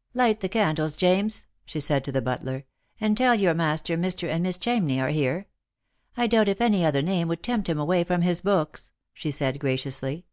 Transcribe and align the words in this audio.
"Light 0.14 0.40
the 0.40 0.48
candles, 0.48 0.96
James," 0.96 1.46
she 1.64 1.78
said 1.78 2.02
to 2.02 2.10
the 2.10 2.20
butler," 2.20 2.64
and 3.00 3.16
tell 3.16 3.36
your 3.36 3.54
master 3.54 3.96
Mr. 3.96 4.28
and 4.28 4.42
Miss 4.42 4.58
Chamney 4.58 4.98
are 4.98 5.10
here. 5.10 5.46
I 6.16 6.26
doubt 6.26 6.48
if 6.48 6.60
any 6.60 6.84
other 6.84 7.02
name 7.02 7.28
would 7.28 7.44
tempt 7.44 7.68
him 7.68 7.78
away 7.78 8.02
from 8.02 8.22
his 8.22 8.40
books," 8.40 8.90
she 9.14 9.30
said 9.30 9.60
graciously. 9.60 10.26